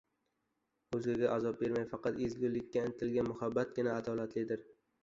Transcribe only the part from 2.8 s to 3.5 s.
intilgan